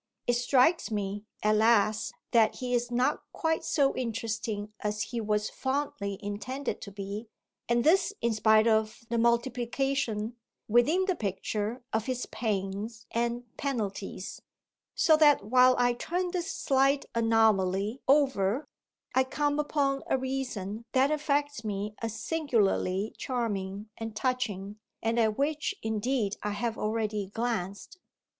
It 0.25 0.33
strikes 0.33 0.89
me, 0.89 1.25
alas, 1.43 2.11
that 2.31 2.55
he 2.55 2.73
is 2.73 2.89
not 2.89 3.21
quite 3.33 3.63
so 3.63 3.95
interesting 3.95 4.73
as 4.79 5.03
he 5.03 5.21
was 5.21 5.47
fondly 5.51 6.17
intended 6.23 6.81
to 6.81 6.91
be, 6.91 7.27
and 7.69 7.83
this 7.83 8.11
in 8.19 8.33
spite 8.33 8.65
of 8.65 9.05
the 9.11 9.19
multiplication, 9.19 10.37
within 10.67 11.05
the 11.05 11.15
picture, 11.15 11.83
of 11.93 12.07
his 12.07 12.25
pains 12.25 13.05
and 13.11 13.43
penalties; 13.57 14.41
so 14.95 15.15
that 15.17 15.45
while 15.45 15.75
I 15.77 15.93
turn 15.93 16.31
this 16.31 16.51
slight 16.51 17.05
anomaly 17.13 18.01
over 18.07 18.65
I 19.13 19.23
come 19.23 19.59
upon 19.59 20.01
a 20.07 20.17
reason 20.17 20.83
that 20.93 21.11
affects 21.11 21.63
me 21.63 21.93
as 22.01 22.19
singularly 22.19 23.13
charming 23.19 23.91
and 23.97 24.15
touching 24.15 24.79
and 25.03 25.19
at 25.19 25.37
which 25.37 25.75
indeed 25.83 26.37
I 26.41 26.53
have 26.53 26.75
already 26.75 27.27
glanced. 27.27 27.99